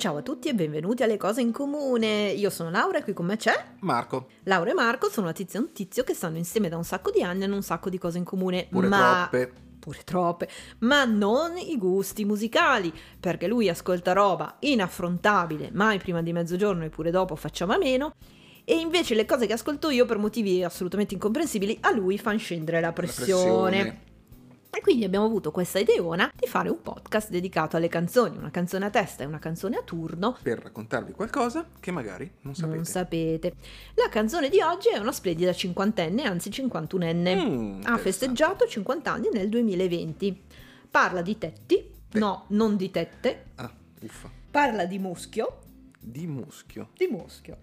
[0.00, 2.30] Ciao a tutti e benvenuti alle cose in comune.
[2.30, 4.28] Io sono Laura e qui con me c'è Marco.
[4.44, 7.10] Laura e Marco sono una tizia e un tizio che stanno insieme da un sacco
[7.10, 8.66] di anni e hanno un sacco di cose in comune.
[8.70, 9.28] Pure ma...
[9.28, 9.52] troppe.
[9.78, 10.48] Pure troppe,
[10.78, 12.90] ma non i gusti musicali,
[13.20, 18.14] perché lui ascolta roba inaffrontabile, mai prima di mezzogiorno e pure dopo facciamo a meno,
[18.64, 22.80] e invece le cose che ascolto io per motivi assolutamente incomprensibili a lui fanno scendere
[22.80, 23.76] la pressione.
[23.76, 24.08] La pressione.
[24.72, 28.84] E quindi abbiamo avuto questa ideona di fare un podcast dedicato alle canzoni, una canzone
[28.84, 30.36] a testa e una canzone a turno.
[30.40, 32.74] Per raccontarvi qualcosa che magari non sapete.
[32.76, 33.54] Non sapete.
[33.94, 37.34] La canzone di oggi è una splendida cinquantenne, anzi cinquantunenne.
[37.34, 40.40] Mm, ha festeggiato 50 anni nel 2020.
[40.88, 42.18] Parla di tetti, Beh.
[42.18, 43.46] no, non di tette.
[43.56, 44.30] Ah, uffa.
[44.50, 45.58] Parla di muschio,
[46.02, 46.88] Di muschio.
[46.96, 47.58] di muschio.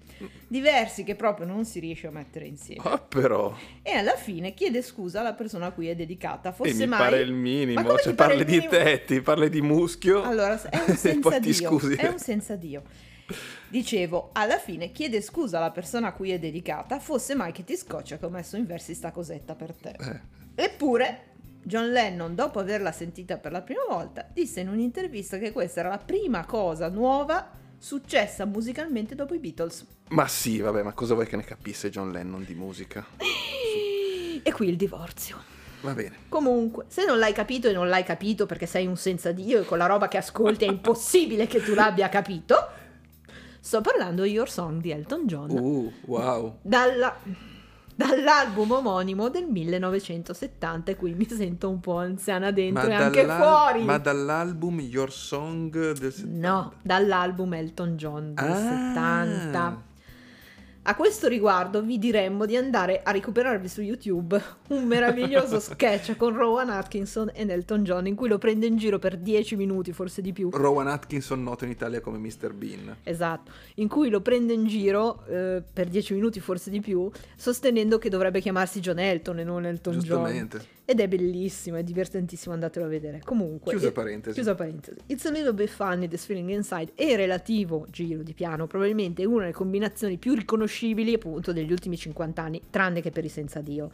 [0.47, 2.81] Diversi che proprio non si riesce a mettere insieme.
[2.85, 3.55] Ah, però.
[3.81, 6.49] E alla fine chiede scusa alla persona a cui è dedicata.
[6.49, 6.99] E Fosse mi mai...
[6.99, 7.81] pare il Ma minimo.
[7.83, 8.69] come Cioè, ti parli di minimo?
[8.69, 10.21] tetti, parli di muschio.
[10.21, 11.53] Allora, è un e senza ti Dio.
[11.53, 11.93] scusi.
[11.95, 12.83] È un senza Dio.
[13.69, 17.75] Dicevo, alla fine chiede scusa alla persona a cui è dedicata, fosse mai che ti
[17.75, 19.95] scoccia che ho messo in versi sta cosetta per te.
[19.99, 21.23] Eh, Eppure,
[21.63, 25.89] John Lennon, dopo averla sentita per la prima volta, disse in un'intervista che questa era
[25.89, 29.85] la prima cosa nuova successa musicalmente dopo i Beatles.
[30.09, 33.05] ma sì, vabbè, ma cosa vuoi che ne capisse John Lennon di musica?
[34.43, 35.43] E qui il divorzio.
[35.81, 36.15] Va bene.
[36.29, 39.65] Comunque, se non l'hai capito e non l'hai capito perché sei un senza Dio e
[39.65, 42.55] con la roba che ascolti è impossibile che tu l'abbia capito,
[43.59, 45.49] sto parlando di Your Song di Elton John.
[45.51, 46.59] Uh, wow.
[46.61, 47.19] dalla-
[47.97, 53.83] dall'album omonimo del 1970 e qui mi sento un po' anziana dentro e anche fuori.
[53.83, 56.47] ma dall'album Your Song del 70?
[56.47, 58.55] No, dall'album Elton John del Ah.
[58.55, 59.81] 70.
[60.89, 66.33] A questo riguardo vi diremmo di andare a recuperarvi su YouTube un meraviglioso sketch con
[66.33, 70.21] Rowan Atkinson e Elton John in cui lo prende in giro per 10 minuti, forse
[70.21, 70.49] di più.
[70.49, 72.53] Rowan Atkinson, noto in Italia come Mr.
[72.53, 72.95] Bean.
[73.03, 77.97] Esatto, in cui lo prende in giro eh, per 10 minuti, forse di più, sostenendo
[77.97, 80.01] che dovrebbe chiamarsi John Elton e non Elton John.
[80.03, 80.75] Giustamente.
[80.89, 83.19] Ed è bellissimo, è divertentissimo, andatelo a vedere.
[83.25, 84.33] Comunque, Chiusa parentesi.
[84.35, 84.99] chiusa parentesi.
[85.07, 89.41] It's a little bit funny, this feeling inside e relativo giro di piano, probabilmente una
[89.41, 90.33] delle combinazioni più
[90.77, 93.89] riconoscibili appunto degli ultimi 50 anni, tranne che per i senza Dio.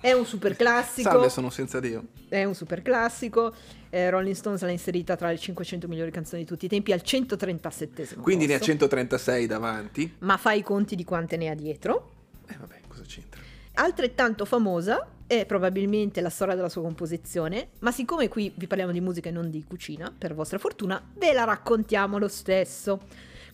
[0.00, 1.08] È un super classico.
[1.08, 2.04] Salve, sono senza Dio.
[2.28, 3.54] È un super classico.
[3.88, 7.00] eh, Rolling Stones l'ha inserita tra le 500 migliori canzoni di tutti i tempi al
[7.00, 8.72] 137 Quindi ne ha posto.
[8.72, 10.14] 136 davanti.
[10.18, 12.12] Ma fai i conti di quante ne ha dietro.
[12.46, 13.40] E vabbè, cosa c'entra?
[13.76, 19.00] Altrettanto famosa è probabilmente la storia della sua composizione, ma siccome qui vi parliamo di
[19.00, 23.00] musica e non di cucina, per vostra fortuna, ve la raccontiamo lo stesso.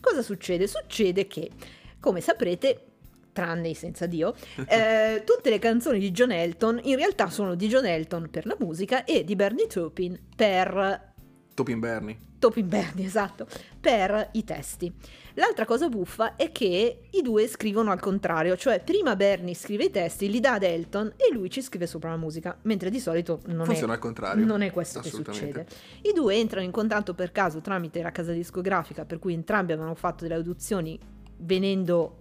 [0.01, 0.67] Cosa succede?
[0.67, 1.49] Succede che,
[2.01, 2.87] come saprete,
[3.31, 4.35] tranne i senza Dio,
[4.67, 8.57] eh, tutte le canzoni di John Elton in realtà sono di John Elton per la
[8.59, 11.09] musica e di Bernie Taupin per
[11.53, 12.17] Topin Bernie.
[12.39, 13.45] Topin Bernie, esatto,
[13.79, 14.91] per i testi.
[15.35, 19.91] L'altra cosa buffa è che i due scrivono al contrario, cioè prima Bernie scrive i
[19.91, 23.41] testi, li dà ad Elton e lui ci scrive sopra la musica, mentre di solito
[23.45, 24.43] non, Funziona è, al contrario.
[24.43, 25.67] non è questo che succede.
[26.01, 29.93] I due entrano in contatto per caso tramite la casa discografica, per cui entrambi avevano
[29.93, 30.99] fatto delle audizioni
[31.41, 32.15] venendo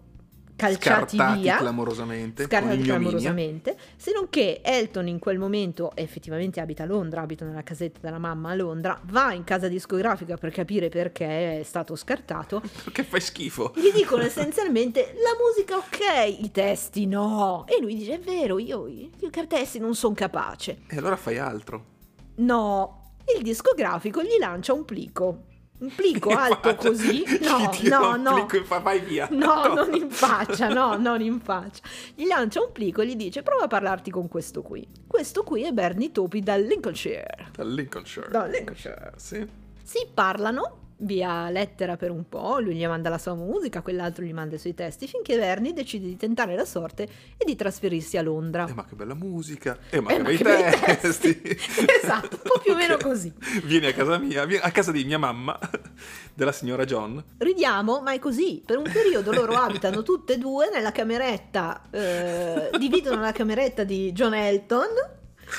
[0.60, 2.44] calciati Scartati via clamorosamente.
[2.44, 7.62] scartati clamorosamente, se non che Elton in quel momento effettivamente abita a Londra, abita nella
[7.62, 12.60] casetta della mamma a Londra, va in casa discografica per capire perché è stato scartato,
[12.84, 13.72] Perché fai schifo.
[13.76, 18.86] gli dicono essenzialmente la musica ok, i testi no, e lui dice è vero, io,
[18.86, 20.80] io i testi non sono capace.
[20.88, 21.84] E allora fai altro.
[22.36, 25.44] No, il discografico gli lancia un plico,
[25.80, 29.28] un plico alto così, no, no, no, fa, vai via.
[29.30, 31.82] No, non in faccia, no, non in faccia.
[32.14, 34.86] Gli lancia un plico e gli dice prova a parlarti con questo qui.
[35.06, 37.48] Questo qui è Bernie Topi dal Lincolnshire.
[37.54, 38.28] Dal Lincolnshire.
[38.28, 39.12] Dal Lincolnshire.
[39.16, 39.46] Sì.
[39.82, 44.32] Si parlano via lettera per un po', lui gli manda la sua musica, quell'altro gli
[44.32, 47.04] manda i suoi testi, finché Bernie decide di tentare la sorte
[47.36, 48.66] e di trasferirsi a Londra.
[48.68, 49.78] Eh, ma che bella musica.
[49.90, 50.62] Eh, ma Eh, che ma bei che bei
[51.00, 51.40] testi.
[51.40, 51.56] testi.
[52.02, 53.02] Esatto, un po' più o meno Ok.
[53.02, 53.32] così.
[53.64, 55.58] Vieni a casa mia, a casa di mia mamma,
[56.34, 57.22] della signora John.
[57.38, 58.62] Ridiamo, ma è così.
[58.64, 64.12] Per un periodo loro abitano tutte e due nella cameretta, eh, dividono la cameretta di
[64.12, 64.86] John Elton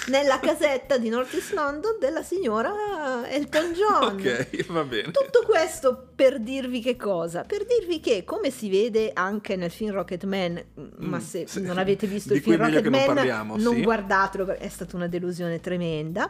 [0.07, 4.03] nella casetta di North East London della signora Elton John.
[4.15, 5.11] Ok, va bene.
[5.11, 7.43] Tutto questo per dirvi che cosa?
[7.43, 10.63] Per dirvi che, come si vede anche nel film Rocket Man,
[10.97, 11.61] ma Mm, se sì.
[11.61, 13.81] non avete visto il film cui è meglio Rocket che non Man, parliamo, non sì.
[13.81, 16.29] guardatelo, è stata una delusione tremenda.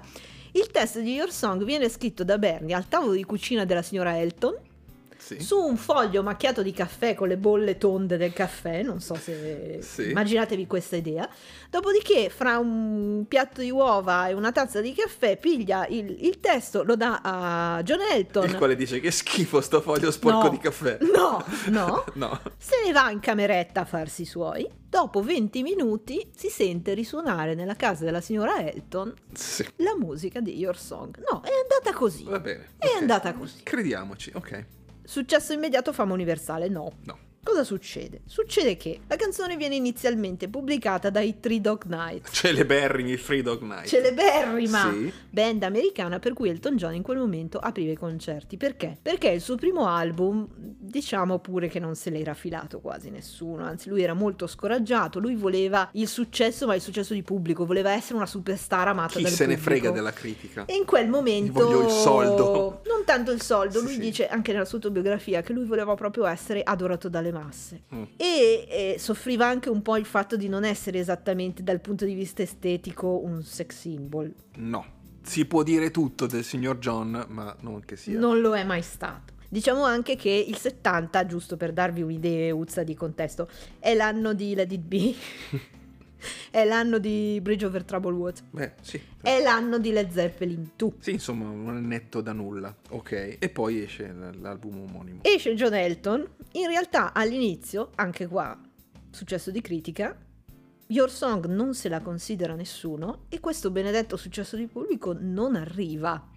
[0.54, 4.20] Il testo di Your Song viene scritto da Bernie al tavolo di cucina della signora
[4.20, 4.56] Elton
[5.24, 5.40] Sì.
[5.40, 9.78] su un foglio macchiato di caffè con le bolle tonde del caffè, non so se
[9.82, 10.10] Sì.
[10.10, 11.30] immaginatevi questa idea.
[11.70, 16.84] Dopodiché, fra un piatto di uova e una tazza di caffè, piglia il, il testo,
[16.84, 18.46] lo dà a John Elton.
[18.46, 20.50] Il quale dice che schifo sto foglio sporco No.
[20.50, 20.98] di caffè.
[21.02, 22.04] No, no.
[22.16, 22.42] no.
[22.58, 24.68] Se ne va in cameretta a farsi i suoi.
[24.92, 29.66] Dopo 20 minuti si sente risuonare nella casa della signora Elton Sì.
[29.78, 31.16] la musica di Your Song.
[31.32, 32.26] No, è andata così.
[32.26, 32.72] Va bene.
[32.78, 32.96] È ok.
[33.00, 33.62] andata così.
[33.64, 34.66] Crediamoci, ok.
[35.12, 36.70] Successo immediato, fama universale?
[36.70, 36.94] No.
[37.04, 37.31] No.
[37.44, 38.22] Cosa succede?
[38.26, 43.88] Succede che la canzone viene inizialmente pubblicata dai Three Dog Night, Celeberrimi Free Dog Night.
[43.88, 45.12] celeberrima Sì.
[45.30, 48.58] band americana per cui Elton John in quel momento apriva i concerti.
[48.58, 48.96] Perché?
[49.02, 53.90] Perché il suo primo album, diciamo pure che non se l'era filato quasi nessuno, anzi
[53.90, 58.16] lui era molto scoraggiato, lui voleva il successo, ma il successo di pubblico, voleva essere
[58.18, 59.80] una superstar amata Chi dal se ne pubblico.
[59.80, 60.66] frega della critica?
[60.66, 62.82] E in quel momento Voglio il soldo.
[62.86, 64.00] Non tanto il soldo, Sì, lui sì.
[64.00, 67.84] dice anche nella sua autobiografia che lui voleva proprio essere adorato dalle masse.
[67.94, 68.04] Mm.
[68.18, 72.14] E, eh, soffriva anche un po' il fatto di non essere esattamente dal punto di
[72.14, 74.34] vista estetico un sex symbol.
[74.58, 75.00] No.
[75.24, 78.20] Si può dire tutto del signor John, ma non che sia.
[78.20, 79.34] Non lo è mai stato.
[79.48, 83.50] Diciamo anche che il 70, giusto per darvi un'idea uzza di contesto,
[83.80, 85.14] è l'anno di Let It Be.
[86.52, 88.44] è l'anno di Bridge Over Troubled Water.
[88.50, 89.02] Beh, sì.
[89.22, 90.92] È l'anno di Led Zeppelin 2.
[91.00, 92.74] Sì, insomma, un annetto da nulla.
[92.90, 93.38] Ok.
[93.40, 95.20] E poi esce l'album omonimo.
[95.24, 98.60] Esce John Elton, in realtà all'inizio, anche qua,
[99.10, 100.18] successo di critica,
[100.88, 106.28] Your Song non se la considera nessuno e questo benedetto successo di pubblico non arriva.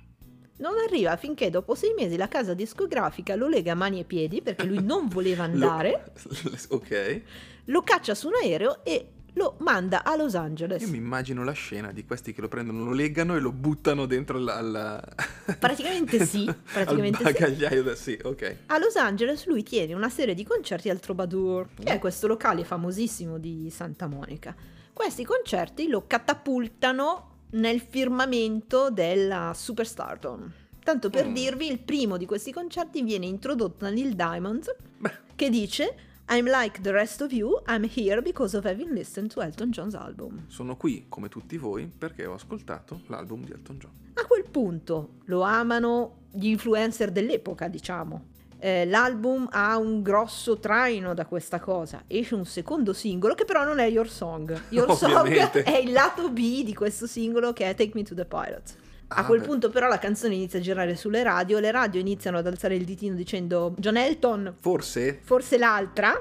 [0.57, 4.41] Non arriva finché dopo sei mesi la casa discografica lo lega a mani e piedi
[4.41, 7.23] perché lui non voleva andare, Lo- ok.
[7.67, 10.83] lo caccia su un aereo e lo manda a Los Angeles.
[10.83, 14.07] Io mi immagino la scena di questi che lo prendono, lo legano e lo buttano
[14.07, 15.03] dentro alla...
[15.59, 17.41] Praticamente sì, praticamente al sì.
[17.41, 18.57] bagagliaio da sì, ok.
[18.67, 22.65] A Los Angeles lui tiene una serie di concerti al Troubadour, che è questo locale
[22.65, 24.55] famosissimo di Santa Monica.
[24.93, 30.53] Questi concerti lo catapultano nel firmamento della superstardom.
[30.85, 31.35] Tanto per Mm.
[31.35, 35.11] dirvi, il primo di questi concerti viene introdotto da Neil Diamond, Beh.
[35.35, 35.95] che dice
[36.29, 39.95] I'm like the rest of you, I'm here because of having listened to Elton John's
[39.95, 40.45] album.
[40.49, 43.91] Sono qui, come tutti voi, perché ho ascoltato l'album di Elton John.
[44.15, 48.33] A quel punto lo amano gli influencer dell'epoca, diciamo.
[48.59, 52.05] Eh, l'album ha un grosso traino da questa cosa.
[52.07, 54.59] Esce un secondo singolo che però non è Your Song.
[54.71, 58.25] Your Song è il lato B di questo singolo che è Take Me to the
[58.25, 58.77] Pilot.
[59.15, 59.47] A Ah, quel beh.
[59.47, 62.85] punto però la canzone inizia a girare sulle radio, le radio iniziano ad alzare il
[62.85, 66.13] ditino dicendo John Elton, Forse forse l'altra.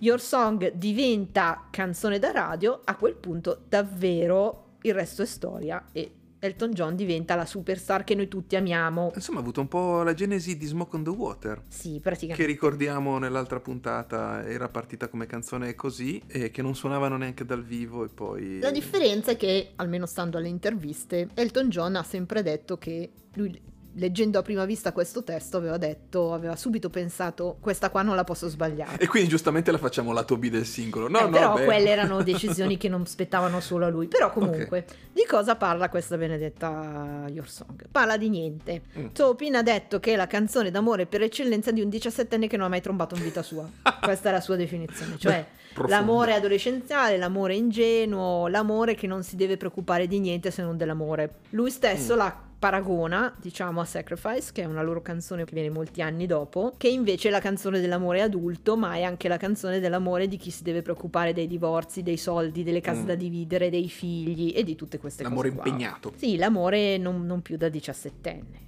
[0.00, 6.10] Your Song diventa canzone da radio, a quel punto davvero il resto è storia e
[6.38, 9.12] Elton John diventa la superstar che noi tutti amiamo.
[9.14, 11.62] Insomma, ha avuto un po' la genesi di Smoke on the Water.
[11.68, 12.46] Sì, Che praticamente.
[12.46, 18.04] ricordiamo nell'altra puntata era partita come canzone così e che non suonavano neanche dal vivo
[18.04, 18.58] e poi...
[18.60, 23.58] La differenza è che, almeno stando alle interviste, Elton John ha sempre detto che lui,
[23.98, 28.24] leggendo a prima vista questo testo, aveva detto, aveva subito pensato, questa qua non la
[28.24, 28.98] posso sbagliare.
[28.98, 31.08] E quindi giustamente la facciamo lato B del singolo.
[31.08, 31.64] No, Eh, no, però beh.
[31.64, 34.06] quelle erano decisioni che non spettavano solo a lui.
[34.06, 37.86] Però comunque, di cosa parla questa benedetta Your Song?
[37.90, 38.82] Parla di niente.
[38.98, 39.06] Mm.
[39.12, 42.66] Topin ha detto che è la canzone d'amore per eccellenza di un 17enne che non
[42.66, 43.68] ha mai trombato in vita sua.
[44.02, 45.16] Questa è la sua definizione.
[45.18, 45.98] Cioè, Profonda.
[46.00, 51.36] l'amore adolescenziale, l'amore ingenuo, l'amore che non si deve preoccupare di niente se non dell'amore.
[51.50, 52.18] Lui stesso Mm.
[52.18, 56.72] la paragona, diciamo, a Sacrifice, che è una loro canzone che viene molti anni dopo,
[56.76, 60.50] che invece è la canzone dell'amore adulto, ma è anche la canzone dell'amore di chi
[60.50, 63.06] si deve preoccupare dei divorzi, dei soldi, delle case Mm.
[63.06, 65.60] da dividere, dei figli e di tutte queste L'amore cose.
[65.60, 65.70] qua.
[65.70, 66.12] impegnato.
[66.16, 68.65] Sì, l'amore non, non più da diciassettenne.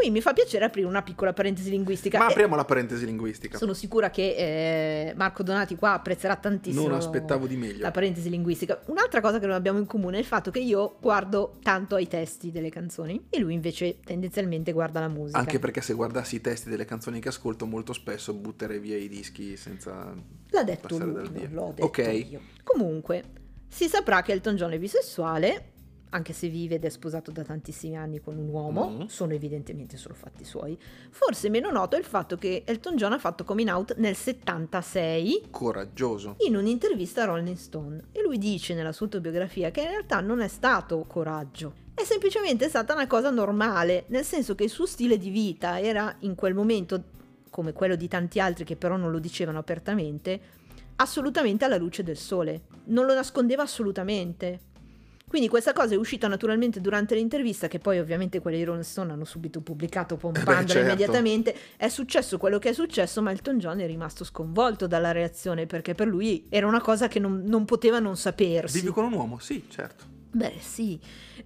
[0.00, 2.16] Qui mi fa piacere aprire una piccola parentesi linguistica.
[2.16, 3.58] Ma apriamo la parentesi linguistica.
[3.58, 4.34] sono sicura che
[5.08, 7.82] eh, Marco Donati qua apprezzerà tantissimo Non aspettavo di meglio.
[7.82, 8.80] la parentesi linguistica.
[8.86, 12.08] Un'altra cosa che non abbiamo in comune è il fatto che io guardo tanto ai
[12.08, 15.38] testi delle canzoni e lui invece tendenzialmente guarda la musica.
[15.38, 19.06] Anche perché se guardassi i testi delle canzoni che ascolto molto spesso butterei via i
[19.06, 20.14] dischi senza...
[20.48, 21.12] L'ha detto lui,
[21.50, 22.26] l'ho detto Ok.
[22.30, 22.40] io.
[22.64, 23.22] Comunque,
[23.68, 25.72] si saprà che Elton John è bisessuale,
[26.10, 29.06] anche se vive ed è sposato da tantissimi anni con un uomo, Mm.
[29.06, 30.76] sono evidentemente solo fatti suoi.
[31.10, 35.46] Forse meno noto è il fatto che Elton John ha fatto coming out nel 76
[35.50, 36.36] Coraggioso.
[36.46, 40.40] in un'intervista a Rolling Stone e lui dice nella sua autobiografia che in realtà non
[40.40, 45.18] è stato coraggio, è semplicemente stata una cosa normale, nel senso che il suo stile
[45.18, 47.02] di vita era in quel momento,
[47.50, 50.40] come quello di tanti altri che però non lo dicevano apertamente,
[50.96, 54.60] assolutamente alla luce del sole, non lo nascondeva assolutamente.
[55.30, 59.12] Quindi questa cosa è uscita naturalmente durante l'intervista, che poi ovviamente quelli di Rolling Stone
[59.12, 60.88] hanno subito pubblicato pompandola certo.
[60.88, 61.54] immediatamente.
[61.76, 65.94] È successo quello che è successo, ma Elton John è rimasto sconvolto dalla reazione, perché
[65.94, 68.80] per lui era una cosa che non, non poteva non sapersi.
[68.80, 69.38] Vivi con un uomo?
[69.38, 70.02] Sì, certo.
[70.32, 70.98] Beh, sì.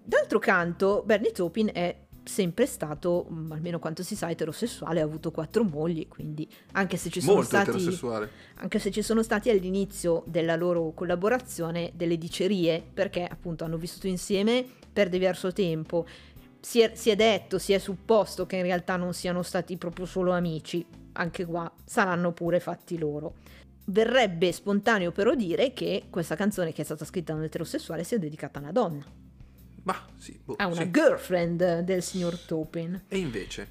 [0.02, 5.30] D'altro canto, Bernie Taupin è sempre stato, mh, almeno quanto si sa, eterosessuale, ha avuto
[5.30, 7.98] quattro mogli, quindi anche se ci sono Molto stati
[8.56, 14.06] anche se ci sono stati all'inizio della loro collaborazione delle dicerie, perché appunto hanno vissuto
[14.06, 16.06] insieme per diverso tempo.
[16.60, 20.06] Si è, si è detto, si è supposto che in realtà non siano stati proprio
[20.06, 23.34] solo amici, anche qua saranno pure fatti loro.
[23.86, 28.18] Verrebbe spontaneo però dire che questa canzone che è stata scritta da un eterosessuale sia
[28.18, 29.04] dedicata a una donna,
[29.84, 30.90] Ma sì, boh, a una sì.
[30.90, 33.04] girlfriend del signor Topin.
[33.08, 33.68] E invece?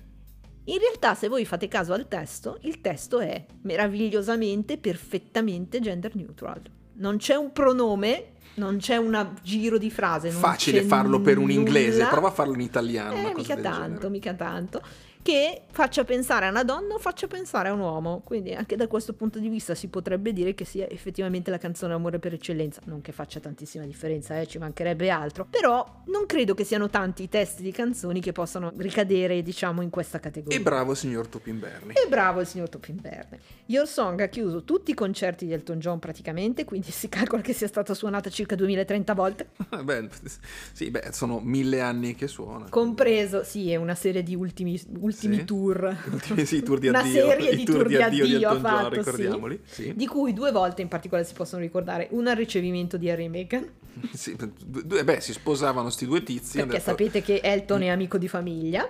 [0.65, 6.61] In realtà, se voi fate caso al testo, il testo è meravigliosamente, perfettamente gender neutral.
[6.95, 10.29] Non c'è un pronome, non c'è un giro di frase.
[10.29, 13.19] Facile farlo per un inglese, prova a farlo in italiano.
[13.19, 14.81] una Eh, cosa mica tanto, mica tanto.
[15.23, 18.21] Che faccia pensare a una donna o faccia pensare a un uomo.
[18.25, 21.93] Quindi anche da questo punto di vista si potrebbe dire che sia effettivamente la canzone
[21.93, 22.81] amore per eccellenza.
[22.85, 25.47] Non che faccia tantissima differenza, eh, ci mancherebbe altro.
[25.49, 29.89] Però non credo che siano tanti i testi di canzoni che possano ricadere, diciamo, in
[29.89, 30.59] questa categoria.
[30.59, 31.93] E bravo signor Topin Berni.
[31.93, 33.39] E bravo il signor Topin Verde.
[33.67, 37.53] Your Song ha chiuso tutti i concerti di Elton John praticamente, quindi si calcola che
[37.53, 39.47] sia stata suonata circa 2030 volte,
[39.81, 40.09] beh,
[40.73, 42.67] sì, beh, sono mille anni che suona.
[42.67, 45.43] compreso, sì, è una serie di ultimi, ultimi Sì.
[45.45, 45.97] tour.
[46.11, 47.29] Ultimi sì, tour di Una addio.
[47.29, 48.97] serie di tour di addio di ha Elton John, fatto, sì.
[48.99, 49.59] ricordiamoli.
[49.65, 49.93] Sì.
[49.95, 53.29] Di cui due volte in particolare si possono ricordare, una al ricevimento di Harry e
[53.29, 53.67] Meghan,
[54.11, 56.57] Sì, due- beh, si sposavano sti due tizi.
[56.57, 58.89] perché sapete che Elton è amico di famiglia,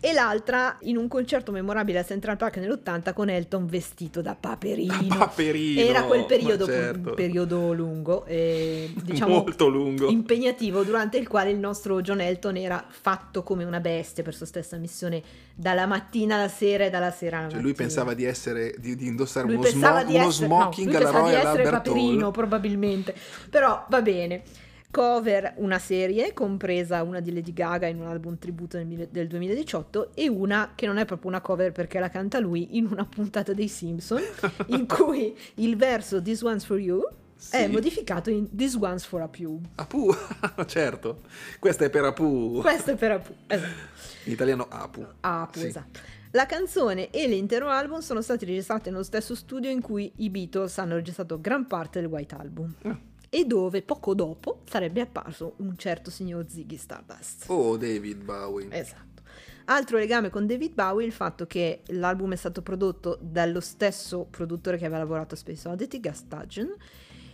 [0.00, 5.16] e l'altra in un concerto memorabile a Central Park nell'80 con Elton vestito da paperino.
[5.16, 7.10] Paperino, Era quel periodo, certo.
[7.10, 10.08] un periodo lungo, e, diciamo molto lungo.
[10.08, 14.46] impegnativo, durante il quale il nostro John Elton era fatto come una bestia per sua
[14.46, 15.22] stessa missione
[15.54, 19.06] dalla mattina alla sera e dalla sera alla Cioè, lui pensava di essere di, di
[19.06, 21.88] indossare Lui uno, smo- di uno essere, smoking no, alla pensava di Royal essere Albert
[21.88, 23.14] Paperino probabilmente,
[23.50, 24.42] però va bene.
[24.90, 30.28] Cover una serie, compresa una di Lady Gaga in un album tributo del 2018 e
[30.28, 33.68] una che non è proprio una cover perché la canta lui in una puntata dei
[33.68, 34.22] Simpson
[34.68, 37.06] in cui il verso This One's For You
[37.50, 37.66] è Sì.
[37.70, 39.60] modificato in This One's For Apu.
[39.76, 40.10] Apu,
[40.66, 41.20] certo.
[41.60, 42.60] Questa è per Apu.
[42.62, 43.32] Questo è per Apu.
[43.46, 43.72] Esatto.
[44.24, 45.06] In italiano Apu.
[45.20, 45.66] Apu, Sì.
[45.66, 46.00] esatto.
[46.32, 50.78] La canzone e l'intero album sono stati registrati nello stesso studio in cui i Beatles
[50.78, 52.74] hanno registrato gran parte del White Album.
[52.82, 52.98] Ah.
[53.30, 57.44] E dove poco dopo sarebbe apparso un certo signor Ziggy Stardust.
[57.48, 58.68] Oh, David Bowie.
[58.70, 59.22] Esatto.
[59.66, 64.26] Altro legame con David Bowie è il fatto che l'album è stato prodotto dallo stesso
[64.30, 66.74] produttore che aveva lavorato a Space Oddity, Gus Dudgeon,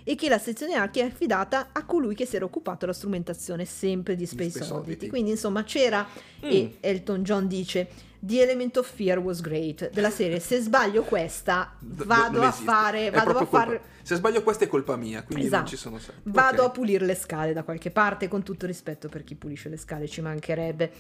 [0.03, 3.65] e che la sezione archi è affidata a colui che si era occupato della strumentazione
[3.65, 4.91] sempre di Space, Space Oddity.
[4.91, 5.09] Oddity.
[5.09, 6.07] Quindi insomma c'era,
[6.41, 7.89] e Elton John dice,
[8.25, 13.11] The Element of Fear was great, della serie se sbaglio questa vado non a fare,
[13.11, 13.81] vado a fare...
[14.01, 15.69] Se sbaglio questa è colpa mia, quindi non Esatto.
[15.69, 16.23] ci sono sempre.
[16.33, 16.69] Vado Ok.
[16.69, 20.09] a pulire le scale da qualche parte, con tutto rispetto per chi pulisce le scale,
[20.09, 20.91] ci mancherebbe.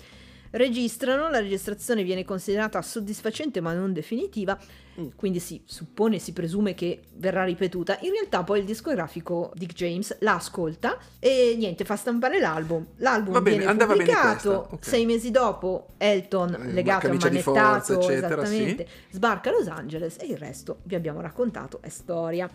[0.56, 4.56] Registrano, la registrazione viene considerata soddisfacente ma non definitiva,
[5.00, 5.08] Mm.
[5.16, 7.98] quindi si suppone, si presume che verrà ripetuta.
[8.02, 12.86] In realtà poi il discografico Dick James la ascolta e niente, fa stampare l'album.
[12.98, 14.84] L'album Va bene, viene bene pubblicato, questa, ok.
[14.84, 20.26] sei mesi dopo Elton, Eh, legato di manettato, eccetera, esattamente, sbarca a Los Angeles e
[20.26, 22.48] il resto, vi abbiamo raccontato, è storia.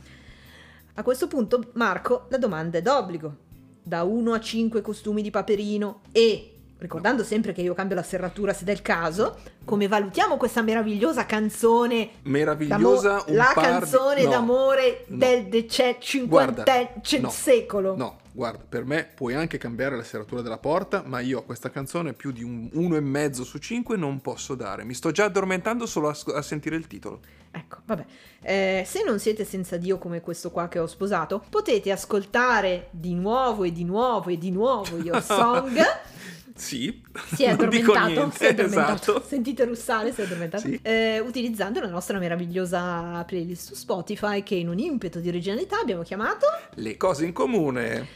[0.94, 3.36] A questo punto, Marco, la domanda è d'obbligo.
[3.84, 8.54] Da 1 a 5 costumi di Paperino e, ricordando sempre che io cambio la serratura
[8.54, 14.30] se del caso, come valutiamo questa meravigliosa canzone Meravigliosa, un la par di- canzone no,
[14.30, 15.18] d'amore no.
[15.18, 17.96] del dece- Guarda, cinquantesimo no, secolo.
[17.96, 21.70] No, guarda, per me puoi anche cambiare la serratura della porta, ma io a questa
[21.70, 24.84] canzone più di un uno e mezzo su 5 non posso dare.
[24.84, 27.20] Mi sto già addormentando solo a, a sentire il titolo.
[27.52, 28.06] Ecco, vabbè.
[28.42, 33.14] Eh, se non siete senza Dio come questo qua che ho sposato, potete ascoltare di
[33.16, 35.78] nuovo e di nuovo e di nuovo Your Song.
[36.60, 37.02] Sì,
[37.36, 39.12] Si è addormentato, niente, si è addormentato.
[39.12, 39.24] esatto.
[39.26, 40.68] Sentite russare, si è addormentato.
[40.68, 40.78] Sì.
[40.82, 46.02] Eh, utilizzando la nostra meravigliosa playlist su Spotify che in un impeto di originalità abbiamo
[46.04, 46.46] chiamato.
[46.76, 48.08] Le cose in comune.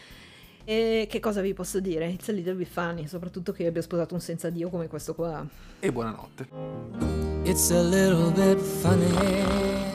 [0.66, 2.08] E che cosa vi posso dire?
[2.08, 5.46] It's a little bit funny, soprattutto che abbia sposato un senza Dio come questo qua.
[5.80, 6.48] E buonanotte.
[7.44, 9.93] It's a little bit funny